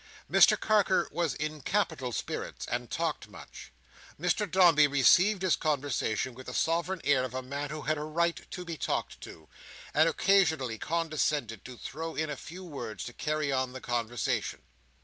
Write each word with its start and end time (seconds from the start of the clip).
Mr 0.27 0.59
Carker 0.59 1.07
was 1.11 1.35
in 1.35 1.61
capital 1.61 2.11
spirits, 2.11 2.65
and 2.65 2.89
talked 2.89 3.27
much. 3.27 3.71
Mr 4.19 4.49
Dombey 4.49 4.87
received 4.87 5.43
his 5.43 5.55
conversation 5.55 6.33
with 6.33 6.47
the 6.47 6.55
sovereign 6.55 7.01
air 7.03 7.23
of 7.23 7.35
a 7.35 7.43
man 7.43 7.69
who 7.69 7.83
had 7.83 7.99
a 7.99 8.03
right 8.03 8.49
to 8.49 8.65
be 8.65 8.77
talked 8.77 9.21
to, 9.21 9.47
and 9.93 10.09
occasionally 10.09 10.79
condescended 10.79 11.63
to 11.65 11.77
throw 11.77 12.15
in 12.15 12.31
a 12.31 12.35
few 12.35 12.63
words 12.63 13.03
to 13.05 13.13
carry 13.13 13.51
on 13.51 13.73
the 13.73 13.79
conversation. 13.79 14.63